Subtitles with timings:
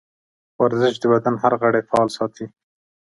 [0.61, 2.45] ورزش د بدن هر غړی فعال ساتي.